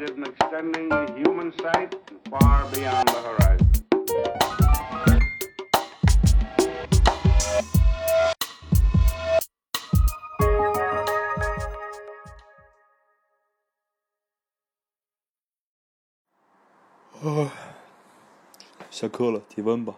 [0.00, 1.94] succeeded in extending the human sight
[2.30, 3.66] far beyond the horizon.
[18.90, 19.96] 下课了，提问吧。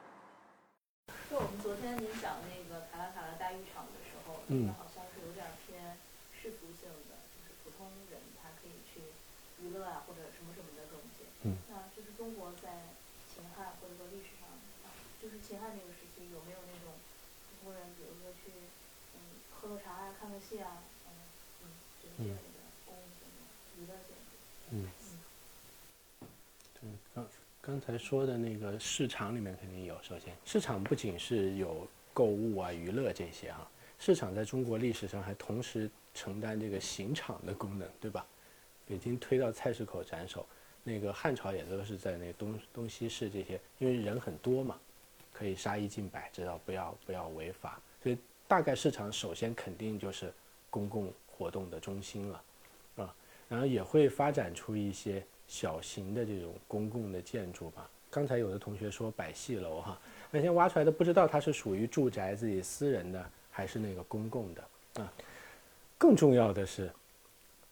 [1.28, 5.98] 就我们昨天您讲那个卡拉卡拉大浴场的时候，那个好像是有点偏
[6.30, 9.02] 世俗性的，就是普通人他可以去
[9.58, 11.26] 娱乐啊或者什么什么的东西。
[11.42, 11.58] 嗯。
[11.66, 12.94] 那就是中国在
[13.26, 14.46] 秦汉或者说历史上，
[14.86, 16.94] 啊就是秦汉那个时期有没有那种
[17.60, 18.50] 普通人，比如说去
[19.14, 19.20] 嗯
[19.52, 21.12] 喝喝茶啊、看个戏啊，嗯
[21.60, 21.68] 嗯，
[22.02, 23.44] 就是这样一个公共性的
[23.76, 24.32] 娱乐性质。
[24.70, 24.88] 嗯，
[26.80, 27.28] 对，刚
[27.60, 29.94] 刚才说的那个市场里面肯定有。
[30.02, 38.26] 首先，市场不仅是有购物啊、娱乐这些哈，市场在中国历史上还同时承担这个刑场的功能，对吧？
[38.86, 40.46] 北京推到菜市口斩首，
[40.82, 44.80] 那个汉朝也都是在那东东西市这些，因为人很多嘛，
[45.42, 50.32] 可以杀一儆百，知道不要不要违法，所以大概市场首先肯定就是
[50.70, 52.42] 公共活动的中心了，
[52.98, 53.14] 啊，
[53.48, 57.90] 然后也会发展出一些小型的这种公共的建筑吧。
[58.08, 59.98] 刚才有的同学说百戏楼哈，
[60.30, 65.12] 那些挖出来的不知道它是属于住宅自己私人的还是那个公共的啊。
[65.98, 66.88] 更重要的是，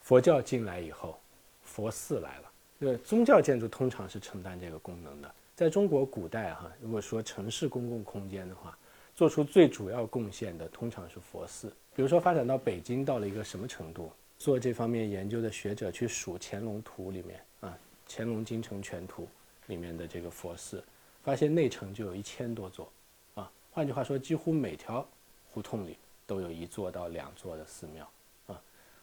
[0.01, 1.21] 佛教进来以后，
[1.62, 2.53] 佛寺来了。
[2.81, 5.34] 对，宗教建筑通常是承担这个功能的。
[5.61, 8.78] 在中国古代哈，如果说城市公共空间的话，
[9.14, 11.69] 做出最主要贡献的通常是佛寺。
[11.94, 17.78] 比如说发展到北京到了一个什么程度，做这方面研究的学者去数乾隆图里面啊，
[18.11, 19.25] 《乾隆京城全图》
[19.66, 20.83] 里面的这个佛寺，
[21.22, 22.91] 发现内城就有一千多座，
[23.34, 25.06] 啊，换句话说，几乎每条
[25.53, 28.11] 胡同里都有一座到两座的寺庙，
[28.47, 28.58] 啊，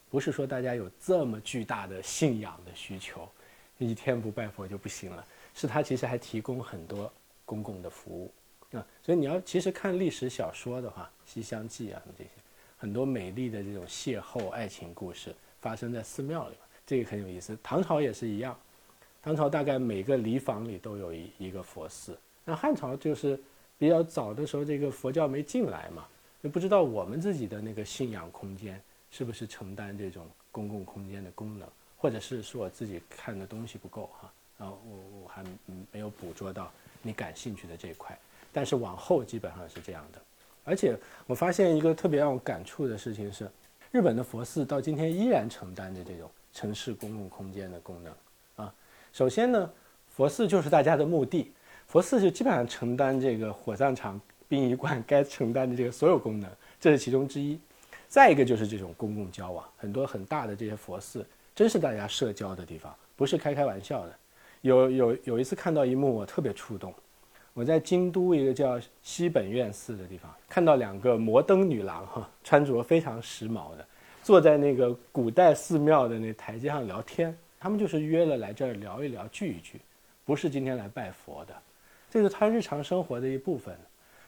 [0.09, 3.30] 不是说大家有这么巨大的信仰的需求，
[3.78, 5.23] 一天不拜佛就不行了，
[5.58, 7.11] 是他其实还提供很多
[7.44, 8.31] 公共的服务，
[8.78, 12.29] 啊，所以你要其实看历史小说的话，《西厢记》啊这些。
[12.78, 17.57] 很多美丽的这种邂逅爱情故事发生在寺庙里，这个很有意思。
[17.63, 18.56] 唐朝也是一样，
[19.19, 22.16] 唐朝大概每个礼坊里都有一一个佛寺。
[22.46, 23.40] 那汉朝就是
[23.79, 26.07] 比较早的时候，这个佛教没进来嘛，
[26.44, 28.79] 就不知道我们自己的那个信仰空间
[29.09, 31.67] 是不是承担这种公共空间的功能，
[31.97, 34.31] 或者是说我自己看的东西不够哈，
[34.66, 35.44] 后我我还
[35.91, 38.18] 没有捕捉到你感兴趣的这一块。
[38.53, 40.22] 但是往后基本上是这样的。
[40.63, 43.50] 而且我发现一个特别让我感触的事情是，
[43.91, 48.13] 日本的佛寺到今天依然承担着这种城市公共空间的功能
[48.56, 48.73] 啊。
[49.13, 49.69] 首先呢，
[50.09, 51.51] 佛寺就是大家的墓地，
[51.88, 54.19] 佛寺就基本上承担这个火葬场、
[54.50, 57.59] 殡仪馆 该承担的这个所有功能，这是其中之一。
[58.09, 64.16] 再一个就是这种公共交往，很多很大的这些佛寺真是大家社交的地方，不是开开玩笑的。
[64.67, 66.94] 有有有一次看到一幕，我特别触动。
[67.53, 73.85] 我在京都一个叫西本院寺的地方，看到两个摩登女郎哈，穿着非常时髦的，
[74.22, 77.35] 坐在那个古代寺庙的那台阶上聊天。
[77.59, 79.81] 他们就是约了来这儿聊一聊、聚一聚，
[80.23, 81.55] 不是今天来拜佛的，
[82.11, 83.75] 这是他日常生活的一部分。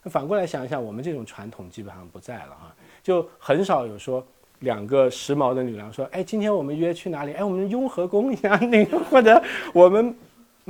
[0.06, 4.26] 反过来想一想，我们这种传统基本上不在了哈，就很少有说
[4.62, 7.34] 两个时髦的女郎说，哎，今天我们约去哪里？
[7.34, 9.40] 哎，我们雍和宫一样那个，或者
[9.72, 10.16] 我们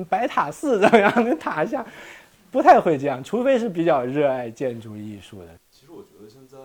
[0.05, 1.11] 白塔寺怎么样？
[1.23, 1.85] 那塔下。
[2.49, 5.53] 不太会这样，除非是比较热爱建筑艺术的。
[5.69, 6.57] 其实我觉得现在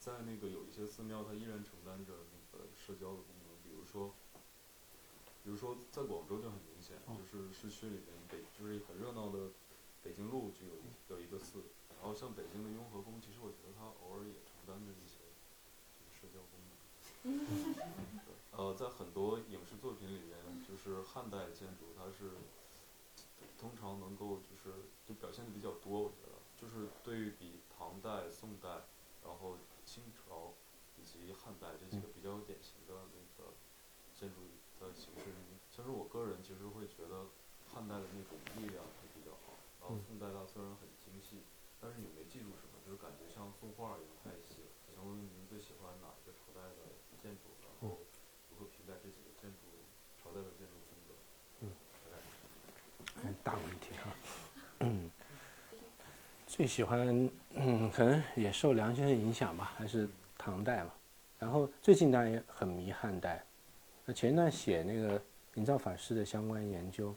[0.00, 3.52] 在那个有一些寺庙，它依然承担着那个社交的功能。
[3.60, 4.16] 比如说，
[5.44, 9.52] 比如说在广州就很明显，就是市区里面北就是很热闹的
[10.02, 10.72] 北京路就有
[11.12, 11.60] 有一个寺，
[12.00, 15.20] 然后像北京的雍和宫，其实我觉得它偶尔也承担着一些
[15.92, 16.72] 这个社交功能。
[18.56, 22.40] 呃，在很多影视作品里面，就是汉代建筑，它是
[23.58, 24.74] 通常能够就是。
[25.06, 28.90] 就表现的比较多，我觉得就是对比唐代、宋代，
[29.22, 29.54] 然后
[29.86, 30.50] 清朝
[30.98, 33.54] 以及汉代这几个比较典型的那个
[34.18, 34.50] 建筑
[34.82, 35.30] 的形式。
[35.70, 37.30] 其实我个人其实会觉得
[37.70, 41.46] 汉代的那种力量会比较好，然后宋代它虽然很精细，
[41.78, 44.74] 但是你没记住什么，就是感觉像宋画一样太细了。
[44.90, 47.54] 想问问您最喜欢哪一个朝代的建筑？
[47.62, 48.02] 然后
[48.50, 49.70] 如何评价这几个建筑
[50.18, 51.14] 朝代的建筑风格？
[51.62, 54.10] 嗯，大问题哈。
[54.80, 55.10] 嗯，
[56.56, 60.08] 最喜欢，嗯，可能也受梁先生影响吧，还是
[60.38, 60.90] 唐代嘛。
[61.38, 63.44] 然后最近当然也很迷汉代。
[64.06, 65.20] 那前一段写那个
[65.56, 67.14] 营造法师的相关研究，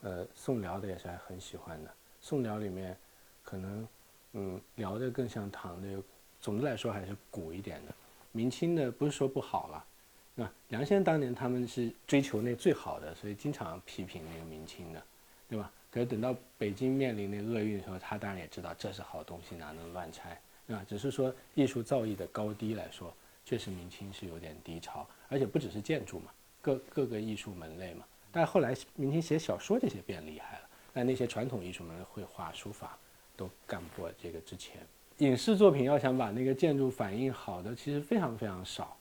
[0.00, 1.90] 呃，宋辽的也是还很喜欢的。
[2.22, 2.96] 宋辽里面，
[3.42, 3.88] 可能，
[4.32, 6.02] 嗯，辽的更像唐的，
[6.40, 7.92] 总的来说还是古一点的。
[8.32, 15.02] 明清的不是说不好了，啊，梁先生当年他们是追求那最好的，所以经常批评那个明清的，
[15.46, 15.70] 对吧？
[15.92, 20.82] 可是等到北京面临那厄运的时候，他当然也知道这是好东西，哪能乱拆，对吧？
[20.88, 28.04] 只是说艺术造诣的高低来说，确实明清是有点低潮，而且不只是建筑嘛，各各个艺术门类嘛。
[28.30, 32.96] 但后来明清写小说这些变厉害了，但那些传统艺术门类，绘画、书法
[33.36, 34.80] 都干不过这个之前。
[35.18, 38.96] 影视作品要想把那个建筑反映好的，其实非常非常少。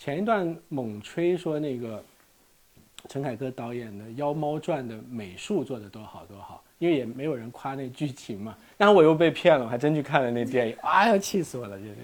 [0.00, 2.04] 前一段猛吹说那个
[3.08, 8.56] 陈凯歌导演的《妖猫传》的美术做的多好多好，因为也没有人夸那剧情嘛。
[8.76, 11.94] 然后我又被骗了，我还真去看了那电影，哎呀，气死我了，这个，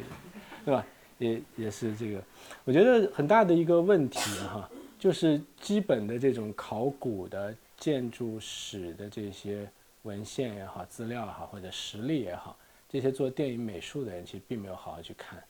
[0.64, 0.86] 对吧？
[1.18, 2.22] 也也是这个，
[2.64, 4.68] 我觉得很大的一个问题哈，
[4.98, 9.70] 就是基本的这种考古的建筑史的这些
[10.02, 12.56] 文献也好、资料也好，或者实例也好，
[12.88, 15.42] 这些做电影美术的人其实并没有好好去看，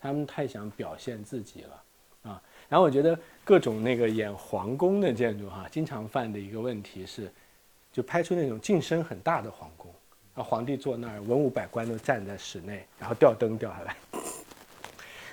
[0.00, 1.82] 他们太想表现自己了。
[2.28, 7.32] 啊，然后我觉得各种那个演皇宫的建筑哈，经常犯的一个问题是，
[7.90, 9.90] 就拍出那种进深很大的皇宫，
[10.34, 13.96] 啊，皇帝坐那儿，文武百官都站在室内，然后吊灯掉下来。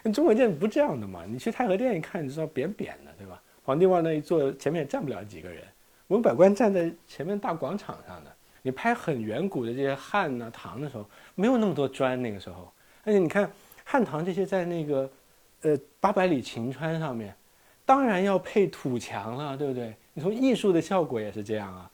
[0.02, 1.26] 那 中国建筑不这样的嘛？
[1.28, 3.42] 你去太和殿一看，你知道扁扁的，对吧？
[3.64, 5.62] 皇帝往那一坐，前面也站不了几个人，
[6.08, 8.32] 文武百官站在前面大广场上的。
[8.62, 11.06] 你拍很远古的这些汉呐唐的时候，
[11.36, 12.72] 没有那么多砖，那个时候，
[13.04, 13.52] 而且你看
[13.84, 15.10] 汉唐这些在那个。
[15.66, 17.36] 呃，八百里秦川上面，
[17.88, 19.96] 当然要配土墙了，对不对？
[20.14, 21.90] 你从艺术的效果也是这样啊，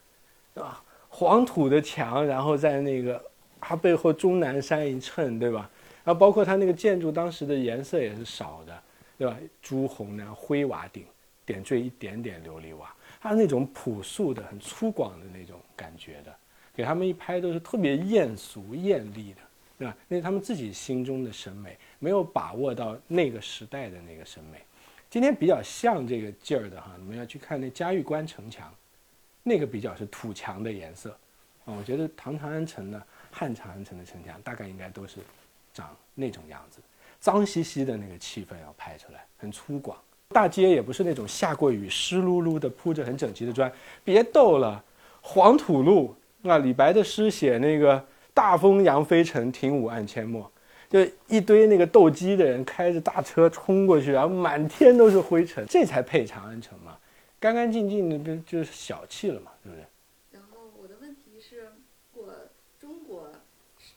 [0.54, 0.84] 对吧？
[1.08, 3.24] 黄土的墙，然后在那个
[3.62, 5.70] 它背后终南山一衬，对吧？
[6.04, 8.84] 然后包括它那个建筑当时的颜色也是少的，
[9.18, 9.38] 对吧？
[9.62, 11.06] 朱红呢灰瓦顶，
[11.46, 16.36] 点缀一点点琉璃瓦，它那种朴素的、很粗犷的那种感觉的，
[16.76, 19.42] 给他们一拍都是特别艳俗艳丽的，
[19.82, 19.98] 对吧？
[20.08, 21.76] 那是他们自己心中的审美。
[21.98, 24.60] 没有把握到那个时代的那个审美，
[25.08, 28.74] 今天比较像这个劲儿的哈，你们要去看那嘉峪关城墙，
[29.44, 31.12] 那个比较是土墙的颜色，
[31.66, 35.20] 啊，我觉得唐长安城的、汉长安城的城墙大概应该都是
[35.76, 36.80] 长那种样子，
[37.20, 39.96] 脏兮兮的那个气氛要拍出来，很粗犷，
[40.30, 43.72] 大街也不是那种下过雨湿漉漉的铺着很整齐的砖，
[44.04, 44.84] 别逗了，
[45.22, 50.52] 黄土路，啊，李白的诗写那个大风扬飞尘，停舞暗阡陌。
[50.90, 57.00] 就一堆那个斗鸡的人开着大车冲过去，然后满天都是灰尘，这才配长安城嘛，
[57.40, 59.86] 干干净净的，不就是小气了嘛，对不对？
[60.34, 61.72] 然后我的问题是，
[62.14, 63.32] 我中国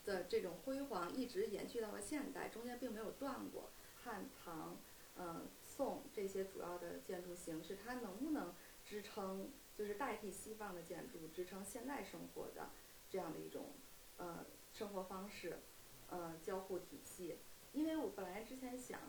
[0.04, 3.70] 的这种辉煌一直延续到了现代，中间并没有断过。
[4.04, 4.76] 汉唐，
[5.18, 8.52] 嗯，宋这些主要的建筑形式，它能不能
[8.88, 12.68] 支撑，就是代替西方的建筑，支撑现代生活的
[13.10, 13.62] 这样的一种
[14.18, 15.58] 呃生活方式？
[16.10, 17.38] 呃，交互体系，
[17.72, 19.00] 因为我本来之前想，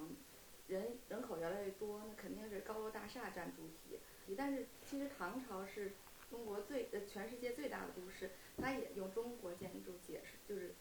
[0.67, 3.99] 人人口越来越多，那肯定是高楼大厦占主体。
[4.35, 5.91] 但是其实唐朝是
[6.31, 10.73] 中国最呃全世界最大的都市，它也用中国建筑解释，就是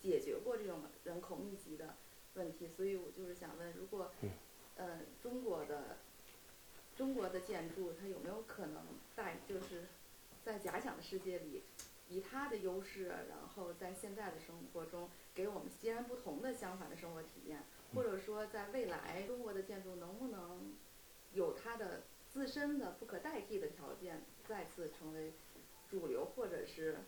[0.00, 1.94] 解决过这种人口密集的
[2.34, 2.68] 问题。
[2.68, 4.10] 所以我就是想问，如果
[4.76, 5.98] 呃中国的
[6.94, 8.84] 中国的建筑，它有没有可能
[9.16, 9.86] 在就是
[10.44, 11.62] 在假想的世界里，
[12.10, 15.08] 以他的优势，然后在现在的生活中。
[15.32, 17.62] 给我们截然不同的相反的生活体验，
[17.94, 20.74] 或者说，在未来中国的建筑能不能
[21.32, 25.32] 有它的自身的不可代替的条件，再次成为
[25.88, 26.98] 主流，或者是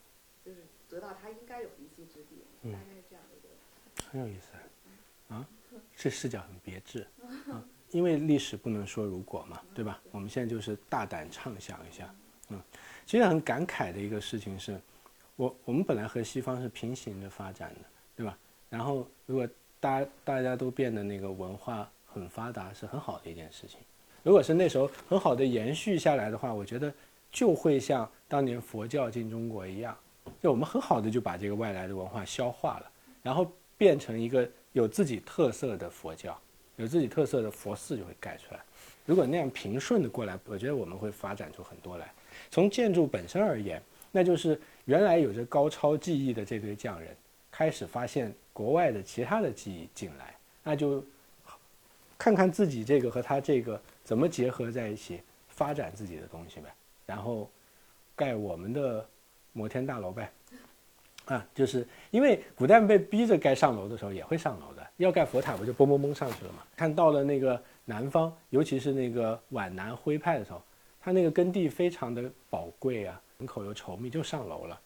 [0.45, 2.45] 就是得到它应该有的一席之地？
[2.62, 4.09] 大概是这样的一个。
[4.09, 4.53] 很有意思
[5.35, 5.47] 啊，
[5.97, 7.07] 这视角很别致
[7.50, 10.00] 啊，因为历史不能说如果嘛，对吧？
[10.12, 12.15] 我们现在就是大胆畅想一下，
[12.53, 12.61] 嗯，
[13.07, 14.81] 其实很感慨的一个事情是，
[15.37, 17.81] 我我们本来和西方是平行的发展的。
[18.15, 18.37] 对吧？
[18.69, 19.49] 然后，如果
[19.81, 23.79] 大家大家都变得那个文化很发达，是很好的一件事情。
[24.23, 26.93] 如果是那时候很好的延续下来的话，我觉得
[27.33, 29.97] 就会像当年佛教进中国一样，
[30.43, 32.91] 就我们很好的就把这个外来的文化消化了，
[33.23, 36.39] 然后变成一个有自己特色的佛教，
[36.77, 38.61] 有自己特色的佛寺就会盖出来。
[39.07, 42.13] 如果那样平顺的过来，我觉得我们会发展出很多来。
[42.51, 47.17] 从建筑本身而言，那就是原来有着高超技艺的这堆匠人。
[47.51, 51.05] 开始发现国外的其他的技艺进来，那就
[52.17, 56.73] 看看自己这个和他这个怎么结合在一起，发展自己的东西呗。
[57.05, 57.51] 然后
[58.17, 59.07] 盖我们的
[59.53, 60.33] 摩天大楼呗。
[61.27, 66.65] 啊，就是因为古代被逼着盖上楼的时候也会上楼的，要盖佛塔不就嘣嘣嘣上去了嘛？
[66.75, 70.61] 看到了那个南方，尤其是那个皖南徽派的时候，
[71.03, 74.81] 他那个耕地非常的宝贵啊，人口又稠密，就上楼了。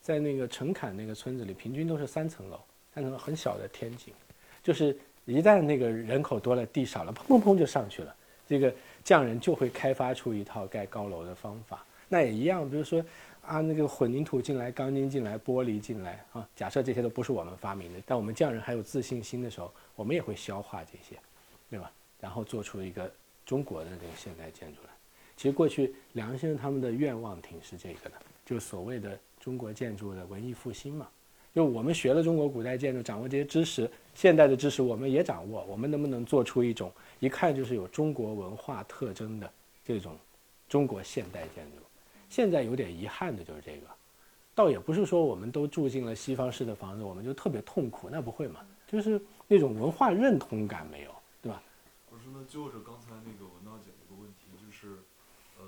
[0.00, 2.60] 在那个陈坎那个村子里，平均都是三层楼，
[2.94, 4.14] 三层楼很小的天井，
[4.62, 8.14] 就是一旦那个人口多了，地少了，砰砰砰就上去了。
[8.46, 8.72] 这个
[9.02, 11.84] 匠人就会开发出一套盖高楼的方法。
[12.08, 13.04] 那也一样，比如说
[13.42, 21.20] 啊，那个混凝土进来，钢筋进来，玻璃进来啊，假设这些都不是我们发明的，但我们匠人还有自信心的时候，我们也会消化这些，
[21.68, 21.90] 对吧？
[22.20, 23.12] 然后做出一个
[23.44, 24.90] 中国的这个现代建筑来。
[25.38, 31.06] 其实过去梁先生他们的愿望挺是这个的，就所谓的中国建筑的文艺复兴嘛。
[31.54, 39.48] 就我们学了中国古代建筑，掌握这些知识，现代的知识我们也掌握，我们能不能做出一种一看就是有中国文化特征的
[39.84, 40.16] 这种
[40.68, 41.82] 中国现代建筑？
[42.28, 43.86] 现在有点遗憾的就是这个，
[44.56, 48.60] 倒也不是说我们都住进了西方式的房子，我们就特别痛苦，那不会嘛？
[48.88, 51.62] 就是那种文化认同感没有，对吧？
[52.10, 54.98] 不是，那就是刚才那个文娜姐那个问题，就是，
[55.58, 55.64] 呃，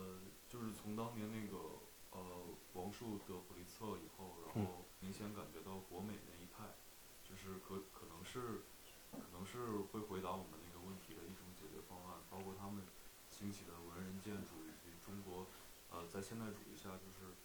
[0.49, 1.79] 就是从当年那个
[2.11, 2.43] 呃
[2.75, 6.75] 王树得普利策以后，然后明显感觉到国美那一派，
[7.23, 8.67] 就是可可能是
[9.13, 12.83] 可能是会回答我们那个问题的一种解决方案，包括他们
[13.31, 15.47] 兴起的文人建筑以及中国
[15.95, 17.39] 呃在现代主义下就是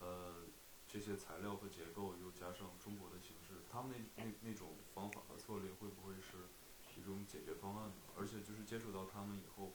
[0.00, 0.50] 呃
[0.88, 6.50] 这些材料和结构又加上中国的形式，他们那那那种方法和策略会不会是
[6.98, 8.10] 一种解决方案呢？
[8.18, 9.70] 而且就是接触到他们以后，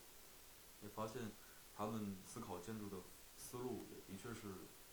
[0.82, 1.32] 也发现
[1.74, 2.98] 他们思考建筑的
[3.54, 4.48] 思路也的确是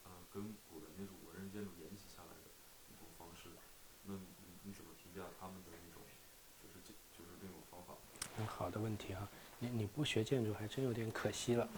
[0.04, 2.50] 呃跟古人那种文人建筑沿袭下来的
[2.92, 3.48] 一种方式。
[4.04, 4.20] 那你
[4.64, 6.02] 你怎么评价他们的那种
[6.62, 7.94] 就是这就是那种方法？
[8.36, 9.26] 很好的问题啊，
[9.58, 11.68] 你你不学建筑还真有点可惜了。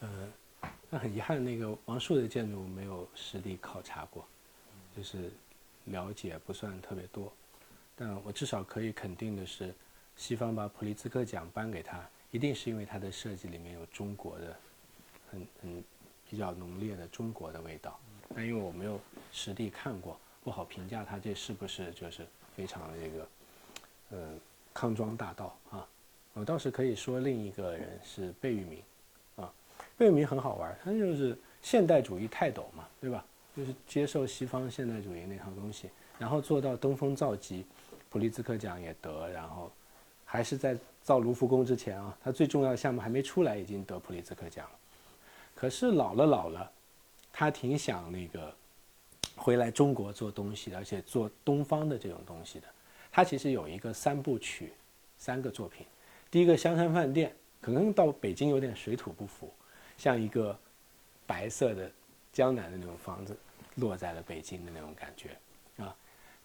[0.00, 0.32] 呃，
[0.88, 4.26] 那很遗憾，那个王树的建筑没有实地考察过，
[4.96, 5.30] 就是
[5.84, 7.30] 了解不算特别多。
[7.94, 9.74] 但我至少可以肯定的是，
[10.16, 14.56] 西方把普利兹克奖颁给他，一定是因为它的设计里面有中国的
[15.30, 15.84] 很很
[16.28, 17.98] 比较浓烈的中国的味道。
[18.34, 19.00] 但因为我没有
[19.32, 23.28] 实地看过，不好评价它这是不是就是非常的这个
[24.10, 24.34] 呃
[24.74, 25.88] 康庄大道啊。
[26.34, 28.82] 我倒是可以说另一个人是贝聿铭
[29.36, 29.50] 啊，
[29.96, 33.24] 贝聿铭很好玩，他就是现代主义泰斗嘛，对吧？
[33.56, 37.64] 就是接受西方现代主义那套东西，然后做到登峰造极，
[38.10, 39.72] 普利兹克奖也得，然后
[40.26, 44.72] 还是在造卢浮宫之前啊，他最重要的项目还没出来，已经得普利兹克奖了。
[45.54, 46.68] 可是老了老了，
[47.32, 48.52] 他挺想那个
[49.36, 52.66] 回来中国做东西，而且做东方的这种东西的。
[53.12, 54.72] 他其实有一个三部曲，
[55.16, 55.86] 三个作品。
[56.28, 59.48] 第一个香山饭店，可能到北京有点水土不服，
[59.96, 60.58] 像一个
[61.24, 61.88] 白色的
[62.32, 63.36] 江南的那种房子
[63.76, 65.36] 落在了北京的那种感觉。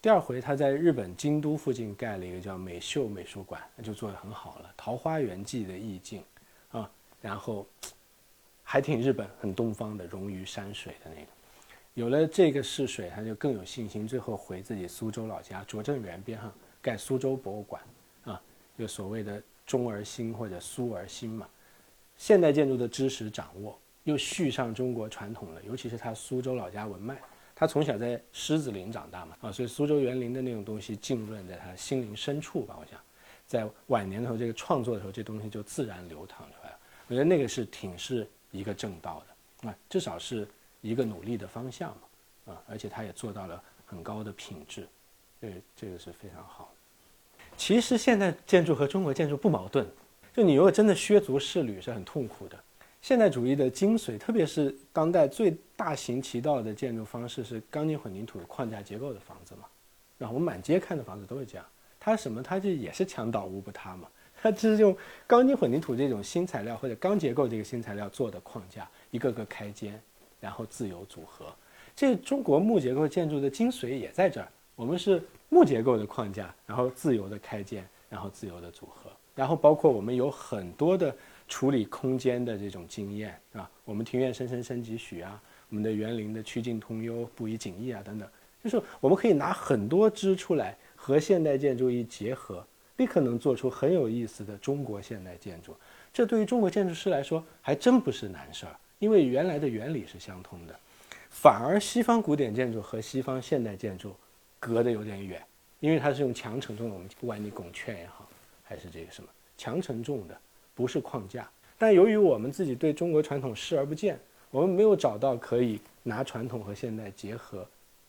[0.01, 6.24] 第二回他在日本京都附近盖了一个叫美秀美术馆，那就做得很好了，《桃花源记》的意境
[6.72, 6.89] 啊，
[7.22, 7.67] 然后
[8.63, 11.27] 还挺日本很东方的溶于山水的那个。
[11.93, 17.79] 有了这个试水，他就更有信心，最后回自己苏州老家拙政园边上盖苏州博物馆
[18.24, 18.41] 啊，
[18.79, 21.48] 就所谓的中而兴或者苏而兴嘛。
[22.17, 27.22] 现代建筑的知识掌握，又续上中国传统了，尤其是他苏州老家文脉，
[27.62, 32.75] 他从小在狮子林长大嘛，啊，所以苏州园林的那种东西浸润在他心灵深处吧。
[32.82, 33.00] 我想，
[33.46, 36.80] 在晚年的时候，这个创作的时候，这东西就自然流淌出来了。
[37.08, 39.24] 我觉得那个是挺是一个正道
[39.62, 40.48] 的啊，至少是
[40.82, 41.91] 一个努力的方向
[42.46, 44.88] 嘛，啊，而且他也做到了很高的品质，
[45.39, 46.74] 这这个是非常好。
[47.56, 49.86] 其实现代建筑和中国建筑不矛盾，
[50.34, 52.58] 就你如果真的削足适履是很痛苦的。
[53.01, 59.65] 现代主义的精髓，特别是当代最大行其道的建筑方式是钢筋混凝土框架结构的房子嘛，
[60.17, 61.65] 然后我们满街看的房子都是这样。
[62.00, 62.41] 它什么？
[62.41, 64.08] 它就也是墙倒屋不塌嘛。
[64.41, 64.96] 它就是用
[65.27, 70.01] 钢筋混凝土这种新材料或者钢结构这个新材料做的框架，一个个开间，
[70.39, 71.46] 然后自由组合。
[71.96, 74.48] 这中国木结构建筑的精髓也在这儿。
[74.75, 81.15] 我们是木结构的框架，然后自由的开间，然后自由的组合，然后包括我们有很多的
[81.51, 83.70] 处理空间的这种经验，是吧？
[83.84, 88.25] 我们庭院深深深几许啊，我们的园林的曲径通幽，不以景异啊等等，
[88.63, 92.65] 就是我们可以拿很多支出来和现代建筑一结合。
[92.96, 95.75] 立刻能做出很有意思的中国现代建筑，
[96.13, 100.79] 这对于中国建筑师来说还真不是难事儿，因为原来的原理是相通的。
[101.29, 104.15] 反而西方古典建筑和西方现代建筑
[104.58, 105.43] 隔得有点远，
[105.81, 108.29] 因为它是用强承重的，我们不管你拱券也好，
[108.63, 110.39] 还是这个什么强承重的，
[110.74, 111.50] 不是框架。
[111.78, 114.20] 但由于我们自己对中国传统视而不见，
[114.51, 117.68] 我们没有找到可以拿传统和现代结合，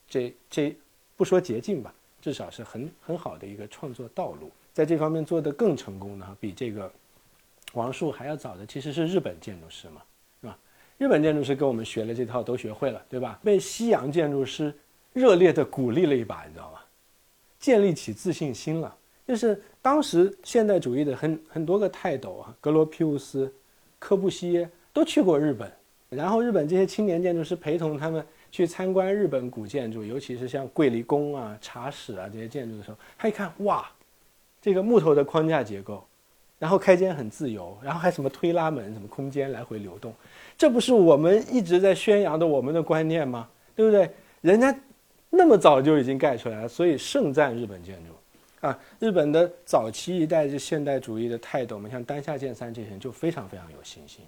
[0.08, 0.76] 这这
[1.16, 4.50] 不说捷径吧，至少是很很好的一个创作道路。
[4.72, 6.90] 在这方面做得更成功的，比这个
[7.74, 10.02] 王树还要早的，其实是日本建筑师嘛，
[10.40, 10.58] 是吧？
[10.98, 13.38] 日本建筑师跟我们学了这套都学会了，对吧？
[13.42, 14.74] 被西洋建筑师
[15.12, 16.80] 热烈地鼓励了一把，你知道吗？
[17.58, 18.96] 建立起自信心了。
[19.26, 23.52] 就是当时现代主义的很很多个泰斗啊，格罗皮乌斯、
[23.98, 25.70] 柯布西耶都去过日本，
[26.10, 33.88] 然后日本这些青年建筑师陪同他们去参观日本古建筑，尤其是像桂离宫啊、茶室啊这些建筑的时候，他一看哇，
[34.60, 36.04] 这个木头的框架结构，
[36.58, 40.12] 然后开间很自由，然后还什么推拉门、什么空间来回流动，
[40.58, 43.48] 这不是我们一直在宣扬的我们的观念吗？
[43.74, 44.10] 对不对？
[44.42, 44.76] 人家
[45.30, 48.12] 那么早就已经盖出来了，所以盛赞日本建筑。
[48.62, 54.24] 啊，日本的早期一代就现代主义的泰斗们，像丹下健三这些人就非常非常有信心，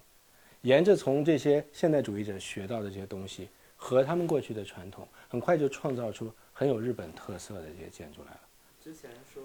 [0.63, 8.41] 沿着从这些现代主义者学到的这些东西和他们过去的传统，很快就创造出很有日本特色的这些建筑来了。
[8.83, 9.41] 之前说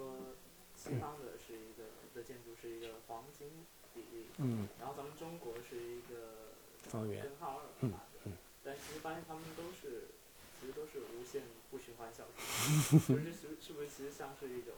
[0.75, 3.47] 西方的是一个的建筑是一个黄金
[3.93, 6.49] 比例，嗯，然后咱们中国是一个
[6.89, 8.31] 方圆根号二嗯法的，
[8.63, 10.07] 但其实发现他们都是
[10.59, 14.75] 其实都是无限不循环小数，就是是是不是其实像是一种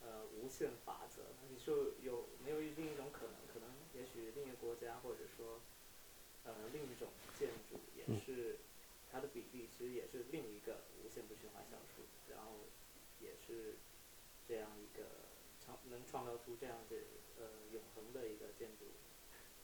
[0.00, 1.22] 呃无限法则？
[1.50, 3.34] 你说有没有另一种可能？
[3.52, 5.60] 可能也许另一个国家或者说
[6.44, 8.58] 呃另一种建筑也嗯是
[9.10, 12.70] 它的比例其实也是另一个无限不循环小数，然后
[13.18, 13.74] 也是
[14.46, 15.04] 这样一个
[15.64, 16.96] 创能创造出这样的
[17.36, 18.86] 呃永恒的一个建筑。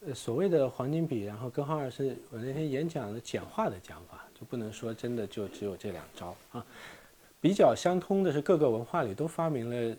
[0.05, 6.65] 呃，所谓的黄金比，然后根号二是我那天演讲的简化的讲法，就不能说真的就只有这两招啊。
[7.41, 9.97] 比较相通的是，各个文化里都发明了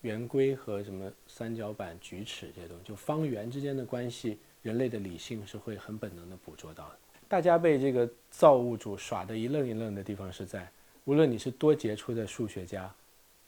[0.00, 6.98] 圆规和什么三角板、矩尺这些东西，就方圆之间的关系，人类的理性是会很本能的捕捉到的。
[7.28, 10.70] 大家被这个造物主耍得一愣一愣的地方是在，
[11.04, 12.92] 无论你是多杰出的数学家，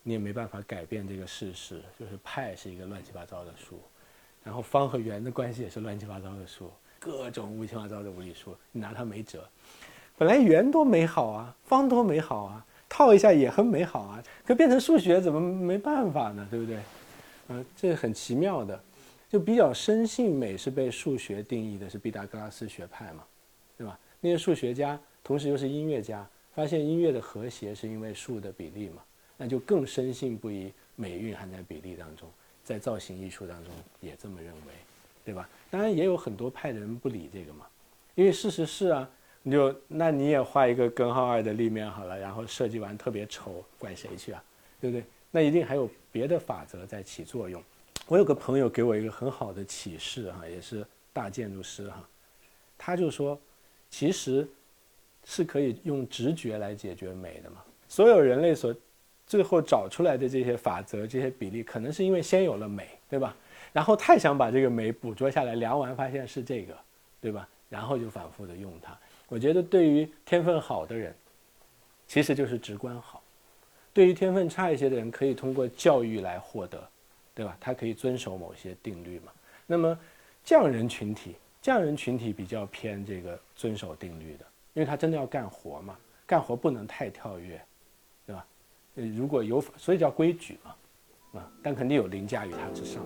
[0.02, 3.81] 你也没办法改变这个事实，就是派是一个乱七八糟的数。
[4.49, 9.47] 然后方和圆的关系也是乱七八糟的数，各种乌七八糟的无理数，你拿它没辙。
[10.17, 16.49] 本来圆多美好啊，方多美好啊，套一下也很美好啊，可变成数学怎么没办法呢？
[16.50, 16.78] 对不对？
[17.49, 18.81] 嗯、这很奇妙的。
[19.28, 23.23] 就比较深信美是被数学定义的，是毕达哥拉斯学派嘛，
[23.76, 23.99] 对吧？
[24.19, 29.02] 那些数学家同时又是音乐家，发现音乐的和谐是因为数的比例嘛，
[29.37, 32.26] 那就更深信不疑美蕴含在比例当中。
[32.69, 34.75] 在造型艺术当中也这么认为，
[35.25, 35.49] 对吧？
[35.71, 37.65] 当然也有很多派的人不理这个嘛，
[38.15, 39.09] 因为事实是啊，
[39.43, 44.45] 你就那你也画一个根号二的立面好了，然后设计完特别丑，怪谁去啊？
[44.83, 45.02] 对不对？
[45.31, 47.63] 那一定还有别的法则在起作用。
[48.07, 52.07] 我有个朋友给我一个很好的启示哈、也是大建筑师哈、
[52.76, 53.41] 他就说，
[53.89, 54.47] 其实
[55.25, 57.65] 是可以用直觉来解决美的嘛。
[57.89, 58.76] 所有人类所
[59.28, 63.36] 最后找出来的这些法则、这些比例，可能是因为先有了美，对吧？
[63.73, 66.75] 然后太想把这个美捕捉下来，量完发现是这个，
[67.21, 67.47] 对吧？
[67.69, 68.97] 然后就反复的用它。
[69.28, 71.14] 我觉得对于天分好的人，
[72.06, 73.21] 其实就是直观好；
[73.93, 76.82] 对于天分差一些的人，可以通过教育来获得，
[77.34, 77.54] 对吧？
[77.60, 79.30] 他可以遵守某些定律嘛。
[79.67, 79.97] 那么
[80.43, 85.95] 匠人群体，匠人群体比较偏这个遵守定律的，因为他真的要干活嘛，
[86.26, 87.60] 干活不能太跳跃，
[89.06, 93.02] 如果有，所以叫规矩嘛，啊，但肯定有凌驾于它之上。